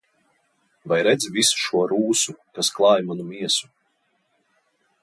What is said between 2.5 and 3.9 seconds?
kas klāj manu miesu?